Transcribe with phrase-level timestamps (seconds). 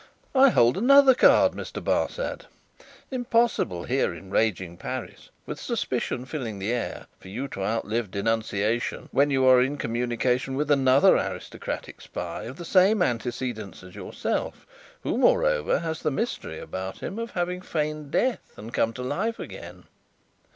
[0.33, 1.79] "I hold another card, Mr.
[1.79, 2.47] Barsad.
[3.11, 9.09] Impossible, here in raging Paris, with Suspicion filling the air, for you to outlive denunciation,
[9.11, 14.65] when you are in communication with another aristocratic spy of the same antecedents as yourself,
[15.01, 19.37] who, moreover, has the mystery about him of having feigned death and come to life
[19.37, 19.83] again!